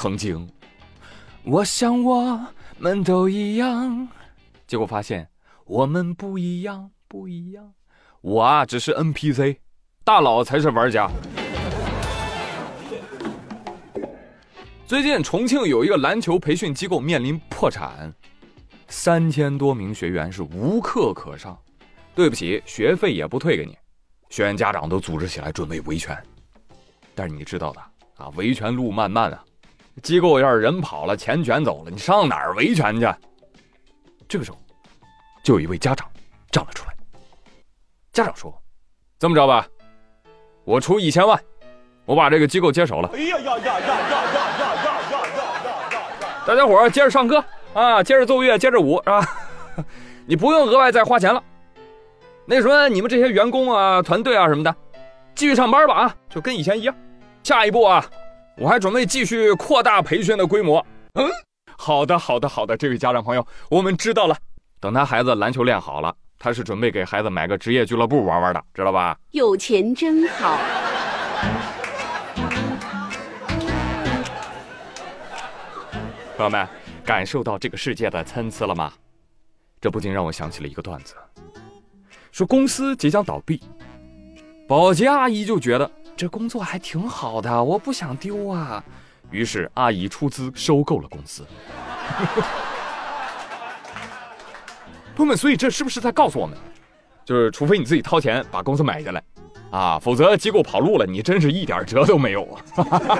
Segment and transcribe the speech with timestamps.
[0.00, 0.48] 曾经，
[1.42, 2.40] 我想我
[2.78, 4.06] 们都一样，
[4.64, 5.28] 结果发现
[5.66, 7.72] 我们不一样，不一样。
[8.20, 9.56] 我啊，只是 NPC，
[10.04, 11.10] 大佬才是玩家。
[14.86, 18.14] 最近重庆有一个篮球培训机构面临破产，
[18.86, 21.58] 三千多名学员是无课可上，
[22.14, 23.76] 对不起，学费也不退给你。
[24.30, 26.16] 学员家长都组织起来准备维权，
[27.16, 27.80] 但是你知道的
[28.14, 29.44] 啊，维权路漫漫啊，
[30.02, 33.06] 机构要是人跑了，钱卷走了，你上哪儿维权去？
[34.28, 34.58] 这个时候，
[35.42, 36.08] 就有一位家长
[36.50, 36.94] 站了出来。
[38.12, 38.52] 家长说
[39.18, 39.66] ：“这么着吧，
[40.64, 41.40] 我出一千万，
[42.04, 45.20] 我把这个机构接手了。”哎呀呀呀呀呀呀呀呀
[45.64, 46.44] 呀！
[46.46, 47.42] 大家伙儿接着上课
[47.74, 49.26] 啊，接着奏乐，接着舞，是吧？
[50.26, 51.42] 你不用额外再花钱了。
[52.44, 54.74] 那什么，你们这些员工啊、团队啊什么的，
[55.34, 56.94] 继续上班吧啊，就跟以前一样。
[57.44, 58.04] 下一步啊，
[58.60, 60.84] 我还准备继续扩大培训的规模。
[61.14, 61.30] 嗯，
[61.76, 64.36] 好的，好的，好的，这位家长朋友，我们知道了。
[64.80, 69.16] 等他孩子篮球练好了，他是准备给孩子买个职业俱乐部玩玩的，知道吧？
[69.30, 70.58] 有钱真好。
[76.36, 76.66] 朋友们，
[77.04, 78.92] 感受到这个世界的参差了吗？
[79.80, 81.14] 这不禁让我想起了一个段子，
[82.32, 83.62] 说公司即将倒闭，
[84.66, 85.88] 保洁阿姨就觉得
[86.18, 88.82] 这工作还挺好的，我不想丢啊，
[89.30, 91.46] 于是阿姨出资收购了公司。
[95.14, 96.58] 朋友们，所以这是不是在告诉我们，
[97.24, 99.22] 就是除非你自己掏钱把公司买下来，
[99.70, 102.60] 啊，否则机构跑路了，你真是一点辙都没有啊。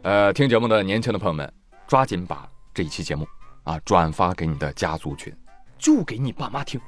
[0.00, 1.52] 呃，听节目的年轻的朋友们，
[1.86, 3.28] 抓紧把这一期节目
[3.64, 5.30] 啊转发给你的家族群，
[5.76, 6.80] 就给你爸妈听，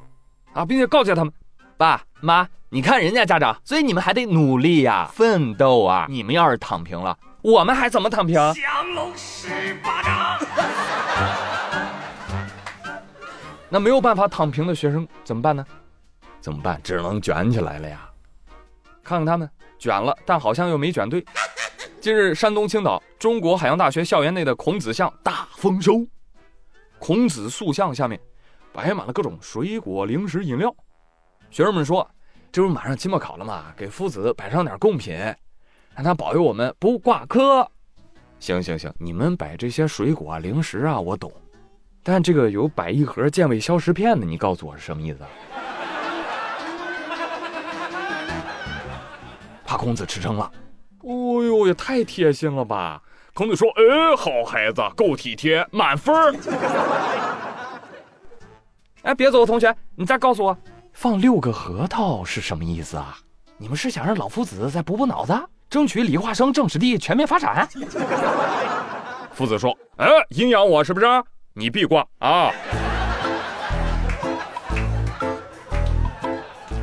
[0.55, 1.31] 啊，并且告诫他们，
[1.77, 6.07] 爸妈，你看人家家长，所以你们还得努力呀，奋斗啊！
[6.11, 8.35] 你们要是躺平了，我们还怎么躺平？
[8.35, 10.39] 降龙十八掌。
[13.71, 15.65] 那没有办法躺平的学生怎么办呢？
[16.39, 16.79] 怎么办？
[16.85, 18.11] 只能卷起来了呀！
[19.03, 19.49] 看看他们
[19.79, 21.25] 卷了，但好像又没卷对。
[21.99, 26.07] 近日，山东青岛中国海洋大学校园内的孔子像大丰收。
[26.99, 28.21] 孔子塑像下面
[28.71, 30.71] 摆满了各种水果、零食、饮料。
[31.51, 32.07] 学生们说
[32.51, 33.67] ：“这不马上期末考了吗？
[33.77, 35.15] 给夫子摆上点贡品，
[35.95, 37.71] 让他保佑我们不挂科。”
[38.41, 41.33] 行行行，你们摆这些水果啊、零食啊，我懂。
[42.03, 45.19] 但这个有摆一盒健胃消食片的，你告诉我是什么意思？
[49.65, 50.51] 怕孔子吃撑了。
[51.01, 53.03] 哦呦，也太贴心了吧！
[53.35, 56.15] 孔子说：“哎，好孩子，够体贴，满分
[59.03, 60.57] 哎，别走，同学，你再告诉我，
[60.97, 63.19] 放六个核桃是什么意思啊？
[63.59, 67.69] 你们是想让老夫子再补补脑子，争取理化生政史地全面发展？
[69.31, 71.07] 夫子说：“哎，阴阳我是不是？
[71.53, 72.51] 你闭挂啊！”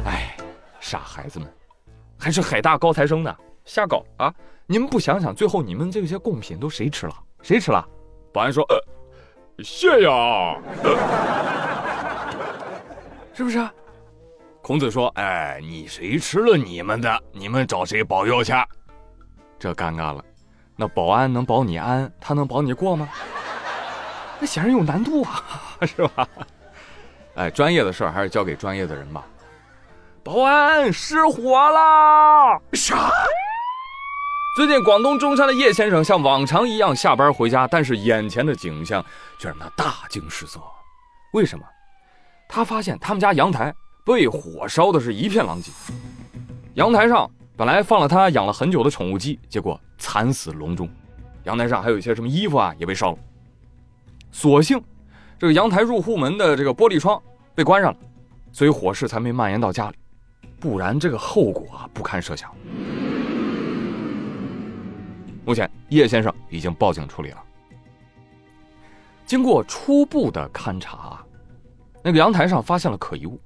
[0.05, 0.37] 哎，
[0.79, 1.51] 傻孩子们，
[2.15, 3.35] 还是海大高材生呢。
[3.65, 4.31] 瞎搞啊！
[4.67, 7.15] 你们不想想，最后你们这些贡品都谁吃了？
[7.41, 7.83] 谁吃了？
[8.31, 8.77] 保安说：“呃，
[9.63, 10.55] 谢呀，
[13.33, 13.67] 是不是？”
[14.63, 17.21] 孔子说：“哎，你谁吃了你们的？
[17.33, 18.53] 你们找谁保佑去？”
[19.59, 20.23] 这尴尬了。
[20.77, 23.09] 那保安能保你安，他能保你过吗？
[24.39, 25.43] 那显然有难度啊，
[25.81, 26.25] 是吧？
[27.35, 29.25] 哎，专业的事儿还是交给专业的人吧。
[30.23, 32.57] 保安失火了！
[32.71, 33.11] 啥？
[34.55, 39.03] 最近，广东中山的叶先生像往常一样下班回家，但是眼前的景象
[39.37, 40.61] 却让他大惊失色。
[41.33, 41.65] 为什么？
[42.47, 45.71] 他发现他们家阳台被火烧的是一片狼藉。
[46.73, 50.89] 阳台上本来放了他养了很久的宠物鸡，结果惨死笼中。
[51.43, 53.17] 阳台上还有一些什么衣服啊，也被烧了。
[54.31, 54.81] 所幸
[55.37, 57.21] 这个阳台入户门的这个玻璃窗
[57.55, 57.99] 被关上了，
[58.51, 59.97] 所以火势才没蔓延到家里。
[60.59, 62.53] 不然这个后果啊，不堪设想。
[65.45, 67.43] 目前，叶先生已经报警处理了。
[69.25, 71.21] 经过初步的勘查，
[72.01, 73.39] 那个阳台上发现了可疑物。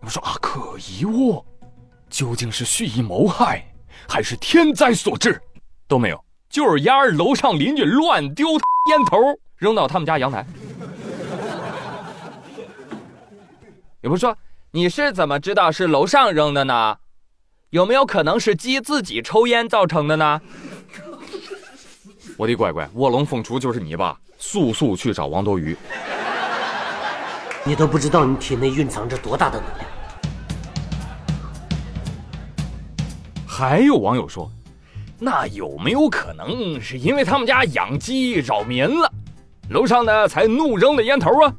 [0.00, 1.44] 我说啊，可疑物
[2.08, 3.64] 究竟是蓄意谋害，
[4.08, 5.40] 还是天灾所致？
[5.88, 9.16] 都没有，就是丫儿楼上邻居乱丢烟头
[9.56, 10.46] 扔到他们家阳台。
[14.02, 14.36] 有不说，
[14.70, 16.96] 你是怎么知道是楼上扔的呢？
[17.70, 20.40] 有没有可能是鸡自己抽烟造成的呢？
[22.36, 24.16] 我的乖乖，卧龙凤雏就是你吧？
[24.38, 25.76] 速速去找王多鱼！
[27.66, 29.90] 你都不知道你体内蕴藏着多大的能量。
[33.44, 34.48] 还有网友说，
[35.18, 39.12] 那有没有可能是因为他们家养鸡扰民了，
[39.70, 41.52] 楼上呢才怒扔的烟头啊？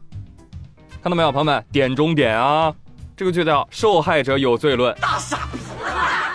[1.04, 2.74] 看到没有，朋友们，点中点啊！
[3.15, 4.95] 这个就叫受害者有罪论。
[5.01, 5.59] 大傻逼！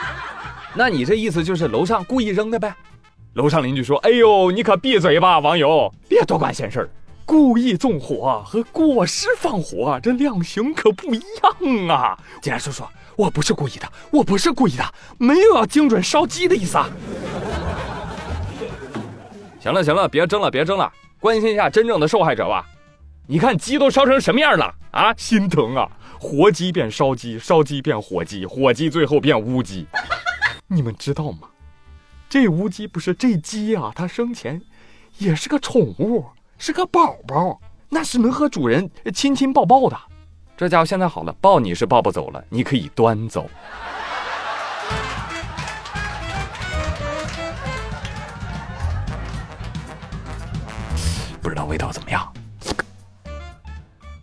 [0.75, 2.75] 那你这意思就是楼上故意扔的呗？
[3.35, 6.91] 楼上邻居说：“哎呦，你可闭嘴吧，网友，别多管闲事儿。
[7.25, 12.85] 故意纵火和过失放火，这量刑可不一样啊！”警察叔叔。
[13.15, 16.89] 我不是故意的，我不是故意的，没有要精准烧鸡的意思啊！
[19.61, 20.91] 行了行了，别争了别争了，
[21.21, 22.67] 关心一下真正的受害者吧。
[23.27, 25.13] 你看鸡都烧成什么样了啊？
[25.19, 25.87] 心疼啊！
[26.19, 29.87] 活鸡变烧鸡，烧鸡变火鸡，火鸡最后变乌鸡。
[30.67, 31.51] 你们知道吗？
[32.31, 34.63] 这乌鸡不是这鸡啊，它生前
[35.19, 36.25] 也是个宠物，
[36.65, 40.01] 是个宝宝，那是能和主人亲亲抱抱的。
[40.57, 43.51] 这家伙现在好了，抱你是抱不走了，你可以端走。
[51.43, 52.33] 不知道味道怎么样？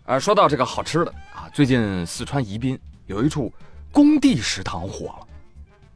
[0.06, 3.52] 啊，说到这个好吃的啊，最近四川宜宾有一处
[3.92, 5.26] 工地食堂火了，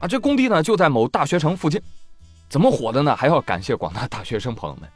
[0.00, 1.80] 啊，这工地呢就在某大学城附近，
[2.50, 3.16] 怎么火的呢？
[3.16, 4.86] 还要感谢广大大学生朋友们，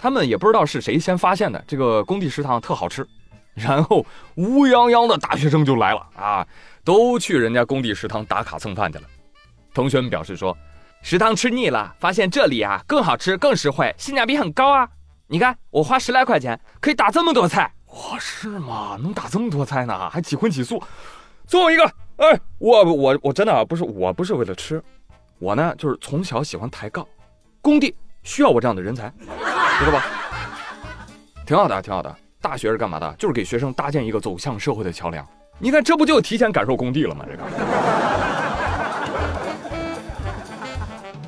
[0.00, 3.06] 他们也不知道是谁先发现的，这个工地食堂特好吃。
[3.52, 4.06] 然后
[4.36, 6.46] 乌泱泱的大学生就来了啊，
[6.84, 9.04] 都去人家工地食堂打卡蹭饭去了。
[9.74, 10.56] 同学们表示说，
[11.02, 14.88] 食堂吃腻了，发现这里啊更好吃、更实惠，性价比很高啊！
[15.26, 18.96] 你看我花十来块钱可以打这么多菜，哇，是吗？
[19.02, 20.08] 能打这么多菜呢？
[20.08, 20.82] 还几荤几素。
[21.46, 21.84] 最后一个，
[22.16, 24.82] 哎，我我我真的不是，我不是为了吃，
[25.38, 27.06] 我呢就是从小喜欢抬杠，
[27.60, 29.12] 工地需要我这样的人才，
[29.80, 30.04] 知道吧？
[31.46, 32.14] 挺好的，挺好的。
[32.40, 33.14] 大学是干嘛的？
[33.18, 35.26] 就是给学生搭建一个走向社会的桥梁。
[35.58, 37.24] 你看，这不就提前感受工地了吗？
[37.28, 37.42] 这个。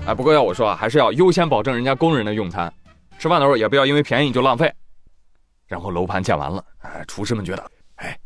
[0.07, 2.73] 哎，不过要我说啊，还是要优先保证人家工人的用餐，
[3.19, 4.73] 吃饭的时候也不要因为便宜就浪费。
[5.67, 8.19] 然后楼盘建完了，哎，厨师们觉得，哎，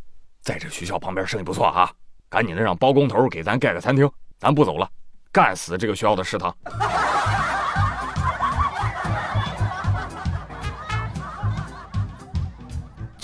[0.43, 1.91] 在这学校旁边生意不错啊，
[2.29, 4.89] 赶紧的让包工头给咱盖个餐厅，咱不走了，
[5.31, 6.53] 干死这个学校的食堂。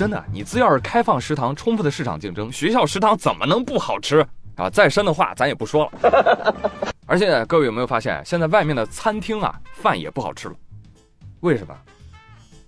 [0.02, 4.26] 真的，你只要是开放食堂，充分的市场竞争，学校食堂怎么能不好吃
[4.56, 4.69] 啊？
[4.69, 6.82] 再深的话咱也不说了。
[7.06, 10.54] 而且各位有没有发现，现在外面的餐厅啊，饭也不好吃了？
[11.38, 11.72] 为什么？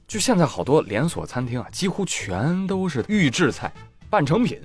[0.07, 3.73] 就现在好多连锁餐厅啊，几乎全都是预制菜、
[4.09, 4.63] 半成品，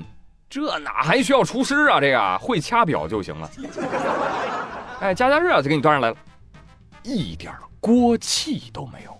[0.47, 1.99] 这哪还需要厨师啊？
[1.99, 3.49] 这个会掐表就行了。
[5.01, 6.17] 哎，加加热就给你端上来了，
[7.01, 9.18] 一点锅气都没有，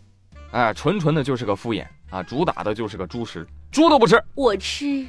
[0.51, 1.85] 哎，纯纯的就是个敷衍。
[2.09, 5.05] 啊，主打的就是个猪食，猪都不吃，我吃。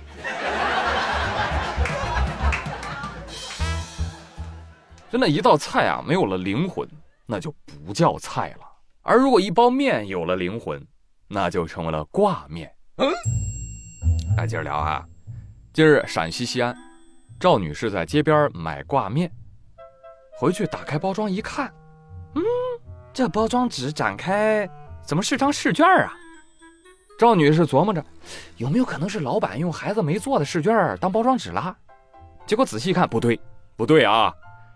[5.10, 6.86] 真的，一道菜啊，没有了灵魂，
[7.24, 7.50] 那就
[7.86, 8.66] 不叫菜了。
[9.00, 10.86] 而如果一包面有了灵魂，
[11.26, 12.70] 那就成为了挂面。
[12.98, 13.10] 嗯，
[14.36, 15.02] 来接着聊啊。
[15.72, 16.76] 今日陕西西安，
[17.40, 19.32] 赵女士在街边买挂面，
[20.38, 21.72] 回去打开包装一看，
[22.34, 22.42] 嗯，
[23.10, 24.68] 这包装纸展开，
[25.04, 26.12] 怎么是张试卷啊？
[27.18, 28.02] 赵女士琢磨着，
[28.56, 31.76] 有没有可能是老板用孩子没做的试卷当包装纸啦？
[32.46, 33.38] 结果仔细一看，不对，
[33.76, 34.32] 不对啊！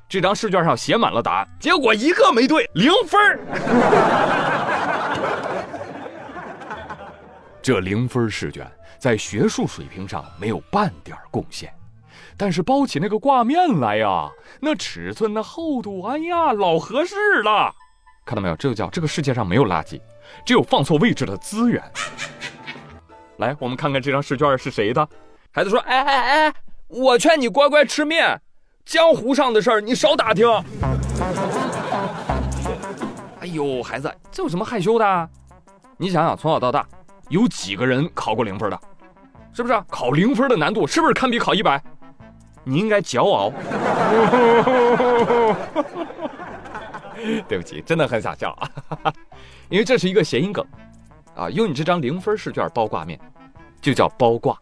[0.09, 3.41] 这张试卷上写满了答案，结果一个没对，零分
[7.63, 11.73] 这零分试卷在学术水平上没有半点贡献，
[12.37, 17.75] 但是包起那个挂面来呀，那尺寸、那厚度，哎呀，老合适了！
[18.27, 18.57] 看到没有？
[18.57, 19.99] 这就叫这个世界上没有垃圾，
[20.45, 21.83] 只有放错位置的资源。
[23.39, 25.07] 来，我们看看这张试卷是谁的。
[25.51, 26.55] 孩子说：“哎哎哎，
[26.89, 28.41] 我劝你乖乖吃面，
[28.85, 30.49] 江湖上的事儿你少打听。”
[33.41, 35.29] 哎呦，孩子，这有什么害羞的？
[35.97, 36.87] 你想想，从小到大，
[37.29, 38.81] 有几个人考过零分的？
[39.53, 39.83] 是不是？
[39.89, 41.81] 考零分的难度是不是堪比考一百？
[42.65, 43.53] 你应该骄傲。
[47.49, 48.51] 对不起，真的很想笑
[49.03, 49.13] 啊，
[49.75, 50.65] 因为这是一个谐音梗。
[51.35, 53.19] 啊，用你这张零分试卷包挂面，
[53.81, 54.57] 就叫包挂。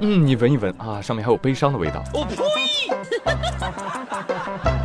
[0.00, 2.02] 嗯，你闻一闻啊，上面还有悲伤的味道。
[2.12, 2.36] 我呸！